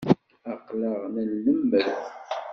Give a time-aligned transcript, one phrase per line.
[0.53, 1.85] Aql-aɣ la nlemmed.